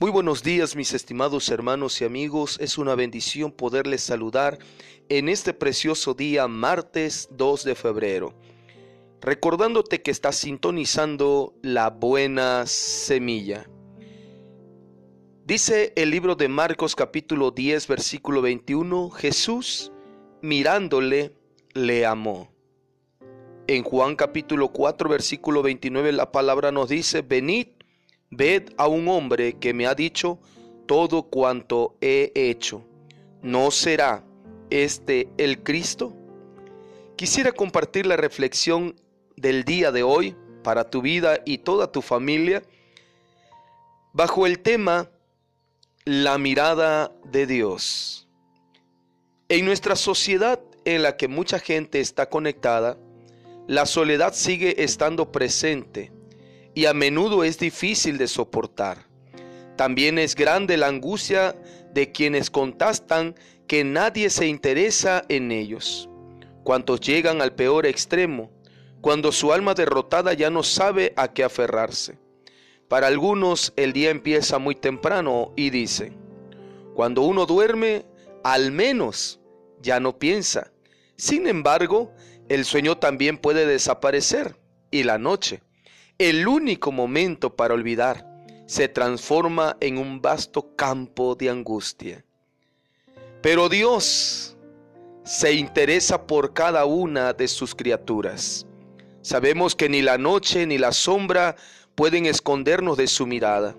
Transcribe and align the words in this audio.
Muy 0.00 0.12
buenos 0.12 0.44
días 0.44 0.76
mis 0.76 0.94
estimados 0.94 1.48
hermanos 1.48 2.00
y 2.00 2.04
amigos, 2.04 2.56
es 2.60 2.78
una 2.78 2.94
bendición 2.94 3.50
poderles 3.50 4.00
saludar 4.00 4.60
en 5.08 5.28
este 5.28 5.52
precioso 5.52 6.14
día 6.14 6.46
martes 6.46 7.28
2 7.32 7.64
de 7.64 7.74
febrero, 7.74 8.32
recordándote 9.20 10.00
que 10.00 10.12
estás 10.12 10.36
sintonizando 10.36 11.52
la 11.62 11.90
buena 11.90 12.64
semilla. 12.66 13.68
Dice 15.44 15.92
el 15.96 16.10
libro 16.10 16.36
de 16.36 16.46
Marcos 16.46 16.94
capítulo 16.94 17.50
10 17.50 17.88
versículo 17.88 18.40
21, 18.40 19.10
Jesús 19.10 19.90
mirándole 20.42 21.32
le 21.74 22.06
amó. 22.06 22.52
En 23.66 23.82
Juan 23.82 24.14
capítulo 24.14 24.68
4 24.68 25.08
versículo 25.08 25.60
29 25.62 26.12
la 26.12 26.30
palabra 26.30 26.70
nos 26.70 26.88
dice, 26.88 27.22
venid 27.22 27.77
Ved 28.30 28.72
a 28.76 28.88
un 28.88 29.08
hombre 29.08 29.54
que 29.54 29.72
me 29.72 29.86
ha 29.86 29.94
dicho 29.94 30.38
todo 30.86 31.22
cuanto 31.22 31.96
he 32.00 32.30
hecho. 32.34 32.84
¿No 33.42 33.70
será 33.70 34.24
este 34.70 35.28
el 35.38 35.62
Cristo? 35.62 36.14
Quisiera 37.16 37.52
compartir 37.52 38.06
la 38.06 38.16
reflexión 38.16 38.94
del 39.36 39.64
día 39.64 39.92
de 39.92 40.02
hoy 40.02 40.36
para 40.62 40.90
tu 40.90 41.00
vida 41.00 41.40
y 41.46 41.58
toda 41.58 41.90
tu 41.90 42.02
familia 42.02 42.62
bajo 44.12 44.46
el 44.46 44.58
tema 44.58 45.10
La 46.04 46.38
mirada 46.38 47.12
de 47.24 47.46
Dios. 47.46 48.28
En 49.48 49.64
nuestra 49.64 49.96
sociedad 49.96 50.60
en 50.84 51.02
la 51.02 51.16
que 51.16 51.28
mucha 51.28 51.58
gente 51.58 52.00
está 52.00 52.28
conectada, 52.28 52.98
la 53.66 53.86
soledad 53.86 54.34
sigue 54.34 54.82
estando 54.82 55.32
presente 55.32 56.12
y 56.78 56.86
a 56.86 56.94
menudo 56.94 57.42
es 57.42 57.58
difícil 57.58 58.18
de 58.18 58.28
soportar. 58.28 58.98
También 59.74 60.16
es 60.16 60.36
grande 60.36 60.76
la 60.76 60.86
angustia 60.86 61.56
de 61.92 62.12
quienes 62.12 62.50
contestan 62.50 63.34
que 63.66 63.82
nadie 63.82 64.30
se 64.30 64.46
interesa 64.46 65.24
en 65.28 65.50
ellos. 65.50 66.08
Cuantos 66.62 67.00
llegan 67.00 67.42
al 67.42 67.52
peor 67.52 67.84
extremo, 67.84 68.52
cuando 69.00 69.32
su 69.32 69.52
alma 69.52 69.74
derrotada 69.74 70.34
ya 70.34 70.50
no 70.50 70.62
sabe 70.62 71.14
a 71.16 71.32
qué 71.32 71.42
aferrarse. 71.42 72.16
Para 72.86 73.08
algunos 73.08 73.72
el 73.74 73.92
día 73.92 74.10
empieza 74.10 74.60
muy 74.60 74.76
temprano 74.76 75.52
y 75.56 75.70
dice, 75.70 76.12
cuando 76.94 77.22
uno 77.22 77.44
duerme, 77.44 78.06
al 78.44 78.70
menos 78.70 79.40
ya 79.82 79.98
no 79.98 80.16
piensa. 80.20 80.70
Sin 81.16 81.48
embargo, 81.48 82.12
el 82.48 82.64
sueño 82.64 82.98
también 82.98 83.36
puede 83.36 83.66
desaparecer 83.66 84.54
y 84.92 85.02
la 85.02 85.18
noche 85.18 85.60
el 86.18 86.48
único 86.48 86.90
momento 86.90 87.54
para 87.54 87.74
olvidar, 87.74 88.26
se 88.66 88.88
transforma 88.88 89.76
en 89.80 89.98
un 89.98 90.20
vasto 90.20 90.74
campo 90.74 91.36
de 91.36 91.48
angustia. 91.48 92.24
Pero 93.40 93.68
Dios 93.68 94.56
se 95.22 95.52
interesa 95.52 96.26
por 96.26 96.54
cada 96.54 96.84
una 96.86 97.32
de 97.32 97.46
sus 97.46 97.72
criaturas. 97.72 98.66
Sabemos 99.22 99.76
que 99.76 99.88
ni 99.88 100.02
la 100.02 100.18
noche 100.18 100.66
ni 100.66 100.76
la 100.76 100.90
sombra 100.90 101.54
pueden 101.94 102.26
escondernos 102.26 102.96
de 102.96 103.06
su 103.06 103.24
mirada. 103.24 103.76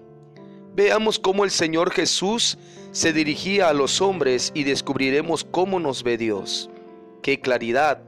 Veamos 0.76 1.20
cómo 1.20 1.44
el 1.44 1.52
Señor 1.52 1.92
Jesús 1.92 2.58
se 2.92 3.12
dirigía 3.12 3.68
a 3.68 3.74
los 3.74 4.00
hombres 4.00 4.54
y 4.56 4.64
descubriremos 4.64 5.44
cómo 5.44 5.82
nos 5.82 6.04
ve 6.04 6.18
Dios. 6.18 6.70
Qué 7.22 7.42
claridad. 7.42 8.02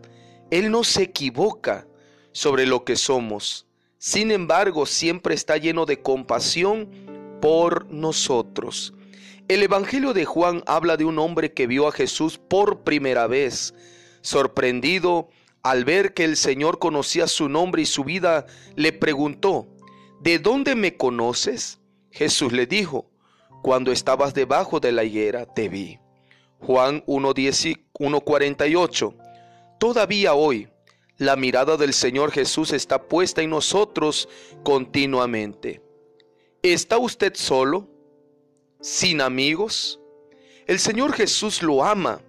Él 0.51 0.71
no 0.71 0.85
se 0.85 1.03
equivoca 1.03 1.85
sobre 2.31 2.65
lo 2.65 2.85
que 2.85 2.95
somos. 2.95 3.67
Sin 4.03 4.31
embargo, 4.31 4.87
siempre 4.87 5.35
está 5.35 5.57
lleno 5.57 5.85
de 5.85 6.01
compasión 6.01 6.89
por 7.39 7.85
nosotros. 7.91 8.95
El 9.47 9.61
Evangelio 9.61 10.13
de 10.13 10.25
Juan 10.25 10.63
habla 10.65 10.97
de 10.97 11.05
un 11.05 11.19
hombre 11.19 11.53
que 11.53 11.67
vio 11.67 11.87
a 11.87 11.91
Jesús 11.91 12.39
por 12.39 12.79
primera 12.79 13.27
vez, 13.27 13.75
sorprendido 14.21 15.29
al 15.61 15.85
ver 15.85 16.15
que 16.15 16.23
el 16.23 16.35
Señor 16.35 16.79
conocía 16.79 17.27
su 17.27 17.47
nombre 17.47 17.83
y 17.83 17.85
su 17.85 18.03
vida, 18.03 18.47
le 18.75 18.91
preguntó, 18.91 19.67
¿de 20.19 20.39
dónde 20.39 20.73
me 20.73 20.97
conoces? 20.97 21.79
Jesús 22.09 22.53
le 22.53 22.65
dijo, 22.65 23.11
cuando 23.61 23.91
estabas 23.91 24.33
debajo 24.33 24.79
de 24.79 24.93
la 24.93 25.03
higuera 25.03 25.45
te 25.45 25.69
vi. 25.69 25.99
Juan 26.57 27.05
1.48 27.05 29.15
Todavía 29.79 30.33
hoy, 30.33 30.70
la 31.21 31.35
mirada 31.35 31.77
del 31.77 31.93
Señor 31.93 32.31
Jesús 32.31 32.73
está 32.73 33.03
puesta 33.07 33.43
en 33.43 33.51
nosotros 33.51 34.27
continuamente. 34.63 35.79
¿Está 36.63 36.97
usted 36.97 37.35
solo? 37.35 37.87
¿Sin 38.81 39.21
amigos? 39.21 39.99
El 40.65 40.79
Señor 40.79 41.13
Jesús 41.13 41.61
lo 41.61 41.83
ama 41.83 42.23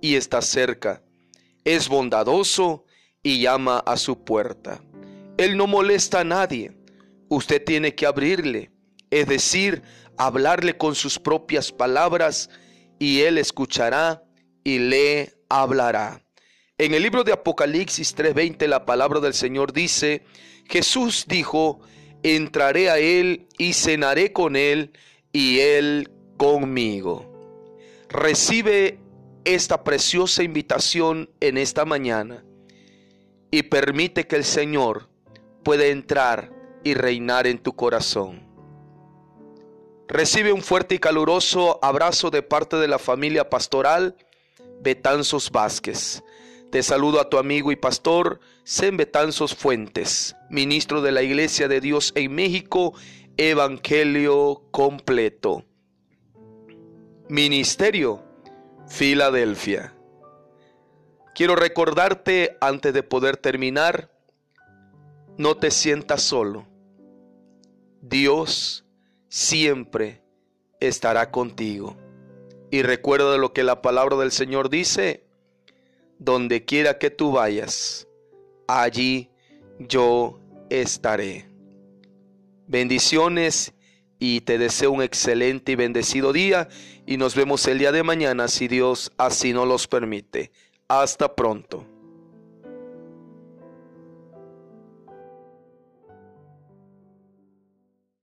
y 0.00 0.16
está 0.16 0.42
cerca. 0.42 1.00
Es 1.62 1.88
bondadoso 1.88 2.84
y 3.22 3.40
llama 3.40 3.78
a 3.86 3.96
su 3.96 4.24
puerta. 4.24 4.82
Él 5.36 5.56
no 5.56 5.68
molesta 5.68 6.18
a 6.18 6.24
nadie. 6.24 6.76
Usted 7.28 7.62
tiene 7.64 7.94
que 7.94 8.04
abrirle, 8.04 8.72
es 9.10 9.28
decir, 9.28 9.84
hablarle 10.16 10.76
con 10.76 10.96
sus 10.96 11.20
propias 11.20 11.70
palabras 11.70 12.50
y 12.98 13.20
Él 13.20 13.38
escuchará 13.38 14.24
y 14.64 14.80
le 14.80 15.36
hablará. 15.48 16.27
En 16.80 16.94
el 16.94 17.02
libro 17.02 17.24
de 17.24 17.32
Apocalipsis 17.32 18.14
3:20 18.14 18.68
la 18.68 18.86
palabra 18.86 19.18
del 19.18 19.34
Señor 19.34 19.72
dice, 19.72 20.22
Jesús 20.68 21.24
dijo, 21.26 21.80
entraré 22.22 22.88
a 22.88 22.98
Él 22.98 23.48
y 23.58 23.72
cenaré 23.72 24.32
con 24.32 24.54
Él 24.54 24.92
y 25.32 25.58
Él 25.58 26.12
conmigo. 26.36 27.26
Recibe 28.08 29.00
esta 29.44 29.82
preciosa 29.82 30.44
invitación 30.44 31.28
en 31.40 31.58
esta 31.58 31.84
mañana 31.84 32.44
y 33.50 33.64
permite 33.64 34.28
que 34.28 34.36
el 34.36 34.44
Señor 34.44 35.08
pueda 35.64 35.86
entrar 35.86 36.52
y 36.84 36.94
reinar 36.94 37.48
en 37.48 37.58
tu 37.58 37.74
corazón. 37.74 38.46
Recibe 40.06 40.52
un 40.52 40.62
fuerte 40.62 40.94
y 40.94 40.98
caluroso 41.00 41.80
abrazo 41.82 42.30
de 42.30 42.42
parte 42.42 42.76
de 42.76 42.86
la 42.86 43.00
familia 43.00 43.50
pastoral 43.50 44.16
Betanzos 44.80 45.50
Vázquez. 45.50 46.22
Te 46.70 46.82
saludo 46.82 47.18
a 47.18 47.30
tu 47.30 47.38
amigo 47.38 47.72
y 47.72 47.76
pastor 47.76 48.40
Sem 48.62 48.98
Betanzos 48.98 49.54
Fuentes, 49.54 50.36
ministro 50.50 51.00
de 51.00 51.12
la 51.12 51.22
Iglesia 51.22 51.66
de 51.66 51.80
Dios 51.80 52.12
en 52.14 52.34
México, 52.34 52.92
Evangelio 53.38 54.64
completo. 54.70 55.64
Ministerio, 57.30 58.22
Filadelfia. 58.86 59.94
Quiero 61.34 61.56
recordarte 61.56 62.58
antes 62.60 62.92
de 62.92 63.02
poder 63.02 63.38
terminar, 63.38 64.10
no 65.38 65.56
te 65.56 65.70
sientas 65.70 66.20
solo. 66.20 66.66
Dios 68.02 68.84
siempre 69.28 70.22
estará 70.80 71.30
contigo. 71.30 71.96
Y 72.70 72.82
recuerda 72.82 73.38
lo 73.38 73.54
que 73.54 73.62
la 73.62 73.80
palabra 73.80 74.16
del 74.16 74.32
Señor 74.32 74.68
dice, 74.68 75.27
donde 76.18 76.64
quiera 76.64 76.98
que 76.98 77.10
tú 77.10 77.32
vayas, 77.32 78.06
allí 78.66 79.30
yo 79.78 80.38
estaré. 80.70 81.48
Bendiciones 82.66 83.72
y 84.18 84.40
te 84.42 84.58
deseo 84.58 84.90
un 84.90 85.02
excelente 85.02 85.72
y 85.72 85.76
bendecido 85.76 86.32
día 86.32 86.68
y 87.06 87.16
nos 87.16 87.34
vemos 87.34 87.66
el 87.66 87.78
día 87.78 87.92
de 87.92 88.02
mañana 88.02 88.48
si 88.48 88.68
Dios 88.68 89.12
así 89.16 89.52
nos 89.52 89.66
los 89.66 89.86
permite. 89.86 90.50
Hasta 90.88 91.34
pronto. 91.34 91.86